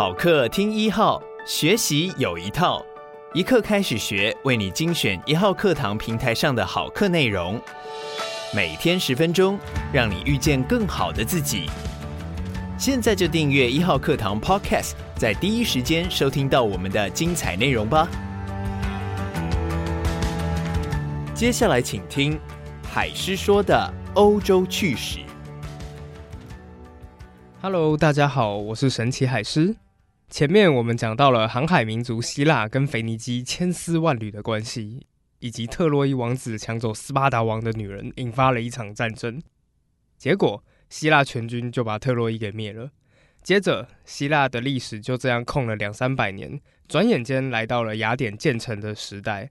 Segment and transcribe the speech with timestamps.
[0.00, 2.82] 好课听一号，学习有一套，
[3.34, 7.60] 一课开始学，为你精选一号课堂平台上的好课内容，
[8.54, 9.58] 每天十分钟，
[9.92, 11.68] 让你遇见更好的自己。
[12.78, 18.08] 现在就订阅一号课堂 Podcast，在第一时间收听到我们的精彩内容吧。
[21.34, 22.40] 接下来请听
[22.90, 25.18] 海狮说的欧洲趣史。
[27.60, 29.76] Hello，大家好，我是神奇海狮。
[30.30, 35.04] 前面我们讲到了航海民族希腊跟腓尼基千丝万缕的关系，
[35.40, 39.42] 以及特洛伊王子抢走斯巴达王的女人，引发了一场战争。
[40.16, 42.92] 结果希腊全军就把特洛伊给灭了。
[43.42, 49.50] 接着希腊的历史就这样空了两三百年，转眼间来到了雅典建成的时代。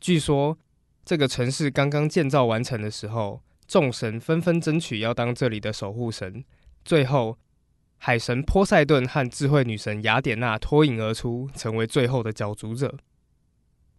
[0.00, 0.58] 据说。
[1.06, 6.42] 这个城市刚刚建造完成的时候，众神纷纷争取要当这里的守护神。
[6.82, 7.38] 最后，
[8.06, 12.98] 海神波塞顿和智慧女神雅典娜脱颖而出，成为最后的角逐者。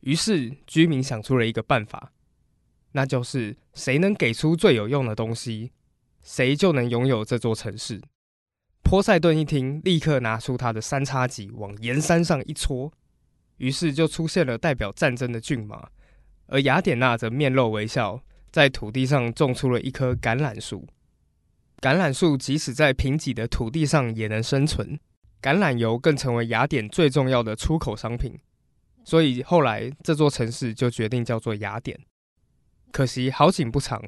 [0.02, 2.12] 于是，居民想出了一个办法，
[2.92, 5.72] 那就是谁能给出最有用的东西，
[6.22, 8.00] 谁就能拥有这座城市。
[8.84, 12.94] 波塞顿一听，立刻拿出他的三叉戟往岩山上一戳，
[13.58, 15.90] 于是就出现了代表战争的骏马。
[16.45, 20.88] 而雅典娜则面露微笑，在土地上种出了一棵橄榄树。
[21.81, 25.00] 橄榄树即使在贫瘠的土地上也能生存，
[25.42, 28.40] 橄榄油更成为雅典最重要的出口商品。
[29.04, 32.00] 所以后来这座城市就决定叫做雅典。
[32.92, 34.02] 可惜好景不长，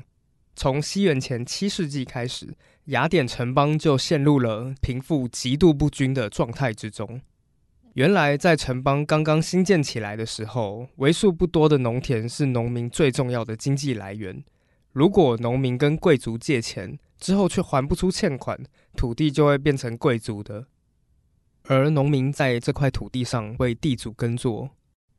[0.56, 7.22] 从西元前七世纪开始，雅典城邦就陷入了贫富极度不均的状态之中。
[7.94, 14.44] 原来，在城邦刚刚兴建起来的时候，为数不多的农田是农民最重要的经济来源。
[14.94, 18.60] 如果农民跟贵族借钱之后却还不出欠款，
[18.96, 20.68] 土地就会变成贵族的。
[21.64, 24.70] 而农民在这块土地上为地主耕作，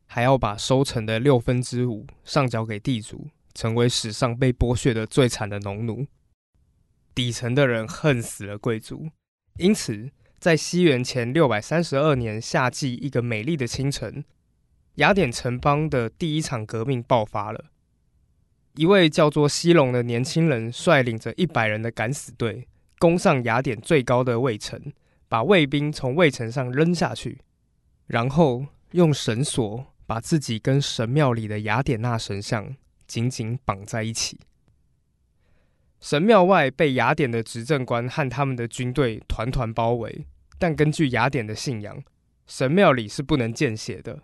[0.06, 6.06] 还要把收成的六分之五上缴给地主，成为史上被剥削的最惨的农奴。
[7.14, 9.10] 底层的人恨死了贵族，
[9.58, 10.10] 因此。
[10.40, 14.24] 在西元前六百三十二年夏季一个美丽的清晨，
[14.94, 17.72] 雅典城邦的第一场革命爆发了。
[18.78, 22.68] 一位叫做西隆的年轻人率领着一百人的敢死队，
[23.00, 24.80] 攻上雅典最高的卫城，
[25.28, 27.40] 把卫兵从卫城上扔下去，
[28.06, 32.76] 然后用绳索把自己跟神庙里的雅典娜神像
[33.08, 34.38] 紧紧绑在一起。
[35.98, 40.24] 神庙外被雅典的执政官和他们的军队团团包围，
[40.56, 42.00] 但根据雅典的信仰，
[42.46, 44.20] 神庙里是不能见血的，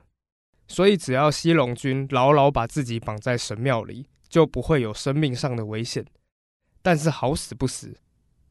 [0.69, 6.05] 所以只要西隆军牢牢把自己绑在神庙里，就不会有生命上的危险。
[6.83, 7.97] 但是好死不死，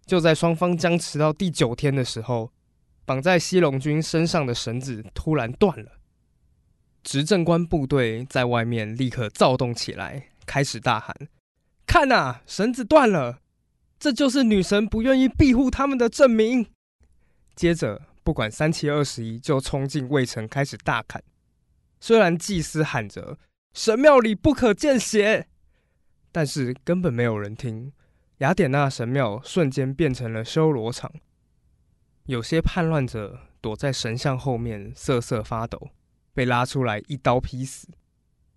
[0.06, 2.54] 就在双方僵持到第九天的时候，
[3.04, 6.00] 绑在西龙军身上的绳子突然断了，
[7.04, 11.14] 执政官部队在外面立刻躁动起来，开始大喊。
[11.86, 13.42] 看呐、啊，绳子断了，
[14.00, 16.66] 这就是女神不愿意庇护他们的证明。
[17.58, 21.22] 接着，不管三七二十一，就冲进卫城开始大砍。
[22.00, 23.38] 虽然祭司喊着
[23.76, 25.50] “神庙里不可见血”，
[26.34, 27.94] 但是根本没有人听。
[28.40, 31.10] 雅典娜神庙瞬间变成了修罗场，
[32.26, 35.92] 有些叛乱者躲在神像后面瑟瑟发抖，
[36.34, 37.88] 被拉出来一刀劈死。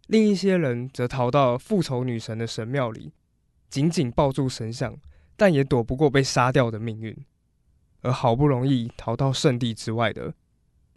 [0.09, 3.13] 另一些人则逃到复仇女神的神庙里，
[3.69, 4.99] 紧紧抱住神像，
[5.37, 7.17] 但也躲不过被杀掉的命运。
[8.03, 10.35] 而好不容易逃到圣地之外的，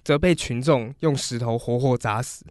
[0.03, 2.45] 则被群众用石头活活砸死。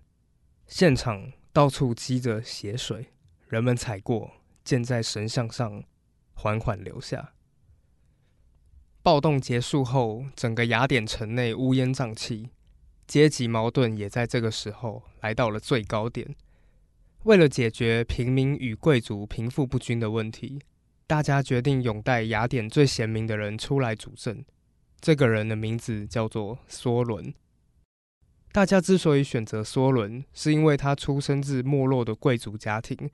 [0.66, 3.06] 现场到处积着血水，
[3.48, 4.31] 人们踩过，
[4.62, 5.82] 溅在神像上，
[6.34, 7.32] 缓缓流下。
[9.03, 12.50] 暴动结束后，整个雅典城内乌烟瘴气，
[13.06, 16.36] 阶级矛盾也在这个时候来到了最高点。
[17.25, 20.60] 为了解决平民与贵族贫富不均的问题，
[21.06, 24.44] 大家决定拥戴雅典最贤明的人出来主政。
[25.00, 27.33] 这个人的名字叫做梭伦。
[28.53, 33.10] 大家之所以选择梭伦，是因为他出生自没落的贵族家庭，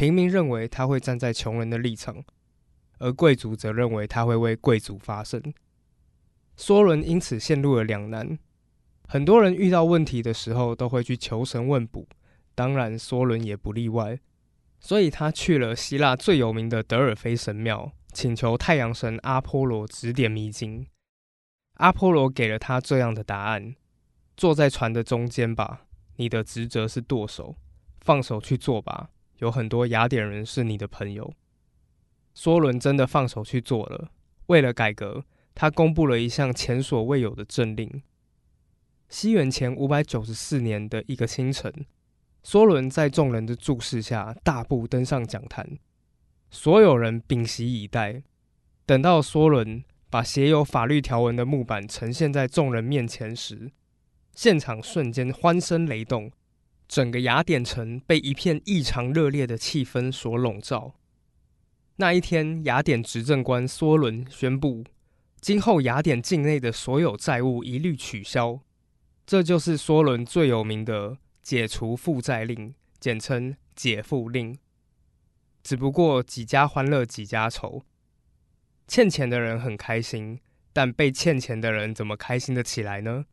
[0.00, 2.24] 平民认为他会站在穷人的立场，
[3.00, 5.52] 而贵族则认为他会为贵族发声。
[6.56, 8.38] 梭伦因此陷入了两难。
[9.06, 12.08] 很多人遇到问题的时候，都会去求神问卜。
[12.54, 14.18] 当然，梭伦也不例外，
[14.78, 20.86] 所以他去了希腊最有名的德尔菲神庙，请求太阳神阿波罗指点迷津。
[21.74, 23.74] 阿波罗给了他这样的答案：
[24.34, 25.82] 坐在船的中间吧，
[26.16, 27.56] 你的职责是舵手，
[28.00, 29.10] 放手去做吧，
[29.40, 31.30] 有很多雅典人是你的朋友。
[32.34, 34.10] 梭伦真的放手去做了，
[34.46, 38.02] 为了改革，他公布了一项前所未有的政令。
[39.08, 41.72] 西元前五百九十四年的一个清晨，
[42.44, 45.78] 梭伦在众人的注视下大步登上讲坛，
[46.50, 48.22] 所有人屏息以待。
[48.86, 53.72] 等到梭伦把写有法律条文的木板呈现在众人面前时，
[54.34, 56.30] 现场瞬间欢声雷动，
[56.90, 60.96] 整个雅典城被一片异常热烈的气氛所笼罩。
[61.98, 64.82] 那一天，雅典执政官梭伦宣布，
[65.40, 68.58] 今后雅典境内的所有债务一律取消。
[69.24, 74.58] 这就是梭伦最有名的解除负债令，简称解负令。
[75.62, 77.84] 只不过几家欢乐几家愁，
[78.88, 80.40] 欠钱的人很开心，
[80.72, 83.26] 但被欠钱的人怎么开心得起来呢？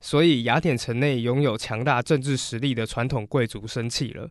[0.00, 4.30] 所以，雅典城内拥有强大政治实力的传统贵族生气了。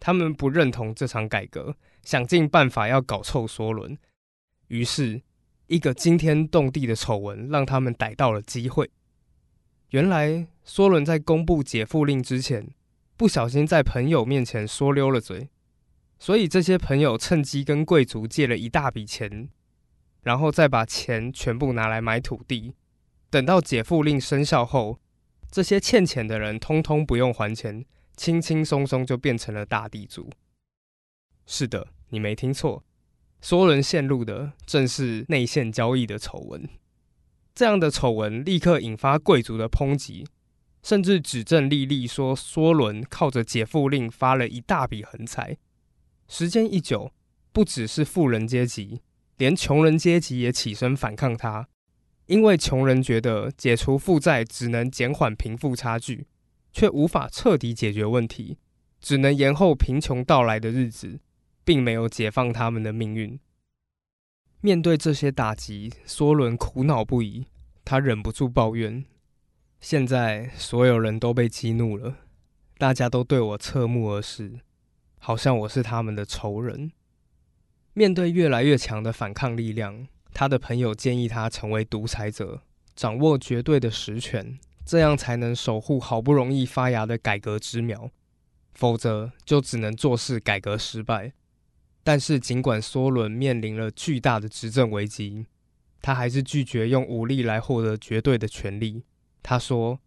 [0.00, 3.96] 他们不认同这场改革，想尽办法要搞臭梭伦。
[4.66, 5.22] 于是，
[5.68, 8.90] 一个惊天动地的丑闻让他们逮到了机会。
[9.90, 12.68] 原来，梭伦在公布解负令之前，
[13.16, 15.48] 不小心在朋友面前说溜了嘴，
[16.18, 19.48] 所以这些朋友趁机跟贵族借了一大笔钱，
[20.22, 22.74] 然后再把钱全部拿来买土地。
[23.30, 25.00] 等到解负令生效后，
[25.50, 27.84] 这些欠钱的人通通不用还钱，
[28.16, 30.30] 轻轻松松就变成了大地主。
[31.46, 32.84] 是的，你没听错，
[33.42, 36.68] 梭伦陷入的正是内线交易的丑闻。
[37.54, 40.26] 这样的丑闻立刻引发贵族的抨击，
[40.82, 45.56] 甚至指证莉莉说梭伦靠着解负令发了一大笔横财。
[46.28, 47.12] 时间一久，
[47.52, 49.02] 不只是富人阶级，
[49.36, 51.68] 连穷人阶级也起身反抗他。
[52.28, 56.26] 因为穷人觉得解除负债只能减缓贫富差距，
[56.72, 58.58] 却无法彻底解决问题，
[59.00, 61.20] 只能延后贫穷到来的日子，
[61.64, 63.40] 并没有解放他们的命运。
[64.60, 67.46] 面对这些打击，梭伦苦恼不已，
[67.82, 69.06] 他忍不住抱怨
[69.80, 72.16] ：“现在所有人都被激怒了，
[72.76, 74.60] 大家都对我侧目而视，
[75.18, 76.92] 好像我是他们的仇人。”
[77.94, 80.06] 面对越来越强的反抗力量，
[80.38, 82.62] 他的朋友建议他成为独裁者，
[82.94, 84.56] 掌握绝对的实权，
[84.86, 88.08] 这样才能守护好不容易发芽的改革之苗。
[88.72, 91.32] 否则，就只能坐视改革失败。
[92.04, 95.46] 但是，尽管梭伦面临了巨大的执政危机，
[96.00, 99.02] 他还是拒绝用武力来获得绝对的权力。
[99.42, 99.98] 他说：“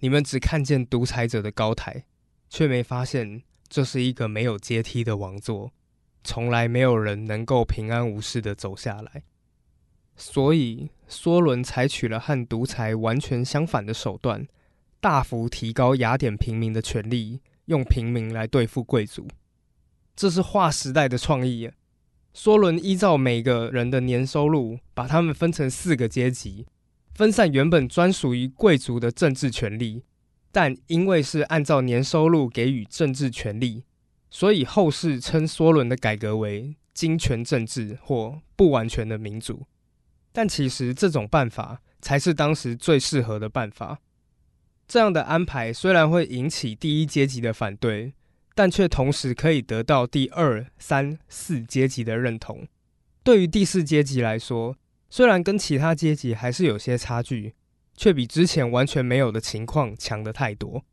[0.00, 2.06] 你们只看见独裁者的高台，
[2.48, 5.70] 却没发现这是一个没有阶梯的王座，
[6.24, 9.24] 从来没有人能够平安无事地走下来。”
[10.16, 14.46] 所以，梭伦采取了和独裁完全相反的手段，
[15.00, 19.28] 大幅提高雅典平民的权利，用平民来对付贵族。
[20.14, 21.70] 这是划时代的创意。
[22.34, 26.66] 梭伦依照每个人的年收入，把他们分成四个阶级，
[27.14, 30.02] 分散原本专属于贵族的政治权利。
[30.50, 33.84] 但因为是按照年收入给予政治权利，
[34.30, 39.66] 所以后世称梭伦的改革为金权政治或不完全的民主。
[40.36, 44.00] 但其实这种办法才是当时最适合的办法。
[44.86, 48.12] 这样的安排虽然会引起第一阶级的反对，
[48.54, 52.68] 但却同时可以得到第二、三、四阶级的认同。
[53.24, 54.76] 对于第四阶级来说，
[55.08, 57.54] 虽然跟其他阶级还是有些差距，
[57.96, 60.84] 却比之前完全没有的情况强得太多。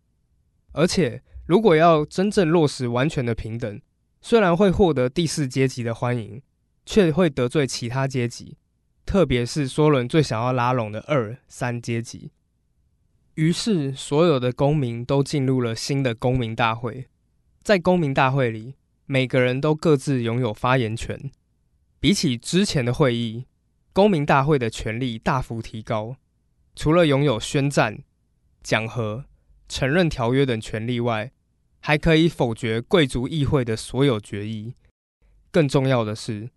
[0.72, 3.82] 而且，如果要真正落实完全的平等，
[4.22, 6.42] 虽然会获得第四阶级的欢迎，
[6.86, 8.56] 却会得罪其他阶级。
[9.06, 12.32] 特别是梭伦最想要拉拢的二三阶级，
[13.36, 17.08] 于是所有的公民都进入了新的公民大会。
[17.62, 21.32] 在公民大会里，每个人都各自拥有发言权。
[22.00, 23.46] 比起之前的会议，
[23.94, 26.18] 公民大会的权力大幅提高。
[26.76, 28.00] 除了拥有宣战、
[28.62, 29.26] 讲和、
[29.70, 31.32] 承认条约等权利外，
[31.80, 34.74] 还可以否决贵族议会的所有决议。
[35.52, 36.50] 更重要的是，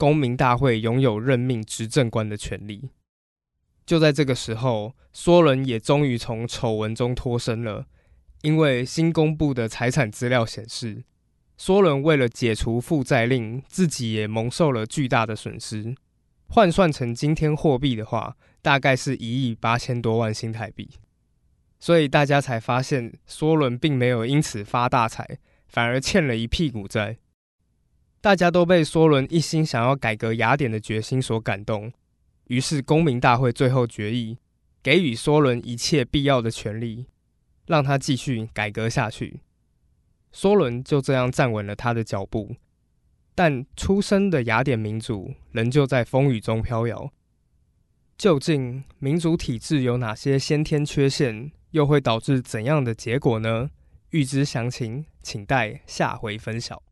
[0.00, 2.88] 公民大会拥有任命执政官的权利。
[3.84, 7.84] 就在这个时候，梭伦也终于从丑闻中脱身了，
[8.40, 11.04] 因为新公布的财产资料显示，
[11.58, 15.94] 梭伦为了解除负债令，自己也蒙受了巨大的损失。
[16.48, 20.88] 换算成今天货币的话，大概是一亿八千多万新台币。
[21.78, 27.18] 所以大家才发现，梭伦并没有因此发大财，反而欠了一屁股债。
[28.22, 31.90] 大家都被梭伦一心想要改革雅典的决心所感动，
[32.48, 34.36] 于是公民大会最后决议
[34.82, 37.06] 给予梭伦一切必要的权利，
[37.66, 39.40] 让他继续改革下去。
[40.34, 42.56] 梭伦就这样站稳了他的脚步，
[43.34, 47.10] 但初生的雅典民主仍旧在风雨中飘摇。
[48.18, 53.70] 究竟民主体制有哪些先天缺陷，又会导致怎样的结果呢？
[54.10, 56.82] 欲知详情，请待下回分晓。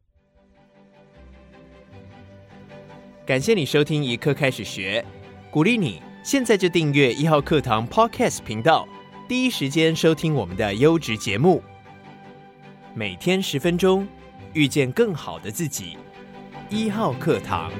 [3.29, 5.05] 感谢你收听一课开始学，
[5.51, 8.89] 鼓励你现在就订阅一号课堂 Podcast 频道，
[9.29, 11.63] 第一时间收听我们的优质节目。
[12.95, 14.09] 每天十分钟，
[14.55, 15.99] 遇见更好的自己。
[16.71, 17.71] 一号课堂。